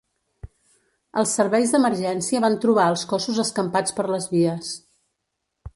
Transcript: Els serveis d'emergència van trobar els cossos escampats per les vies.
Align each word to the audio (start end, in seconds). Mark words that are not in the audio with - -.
Els 1.21 1.33
serveis 1.39 1.73
d'emergència 1.75 2.41
van 2.47 2.57
trobar 2.65 2.89
els 2.95 3.05
cossos 3.13 3.43
escampats 3.45 3.99
per 4.01 4.09
les 4.15 4.29
vies. 4.35 4.73